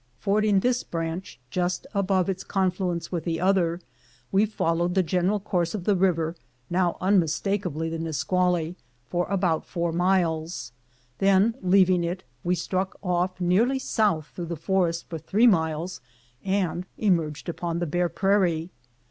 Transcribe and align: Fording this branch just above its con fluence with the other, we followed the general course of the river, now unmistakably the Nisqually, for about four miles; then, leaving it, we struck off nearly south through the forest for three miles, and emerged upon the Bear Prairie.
Fording 0.17 0.61
this 0.61 0.81
branch 0.83 1.39
just 1.51 1.85
above 1.93 2.27
its 2.27 2.43
con 2.43 2.71
fluence 2.71 3.11
with 3.11 3.23
the 3.23 3.39
other, 3.39 3.79
we 4.31 4.47
followed 4.47 4.95
the 4.95 5.03
general 5.03 5.39
course 5.39 5.75
of 5.75 5.83
the 5.83 5.95
river, 5.95 6.35
now 6.71 6.97
unmistakably 6.99 7.87
the 7.87 7.99
Nisqually, 7.99 8.75
for 9.05 9.27
about 9.27 9.63
four 9.63 9.91
miles; 9.91 10.71
then, 11.19 11.53
leaving 11.61 12.03
it, 12.03 12.23
we 12.43 12.55
struck 12.55 12.97
off 13.03 13.39
nearly 13.39 13.77
south 13.77 14.29
through 14.29 14.47
the 14.47 14.55
forest 14.55 15.07
for 15.07 15.19
three 15.19 15.45
miles, 15.45 16.01
and 16.43 16.87
emerged 16.97 17.47
upon 17.47 17.77
the 17.77 17.85
Bear 17.85 18.09
Prairie. 18.09 18.71